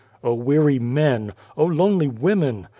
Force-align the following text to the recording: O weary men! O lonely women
O 0.23 0.33
weary 0.33 0.79
men! 0.79 1.31
O 1.55 1.63
lonely 1.63 2.07
women 2.07 2.67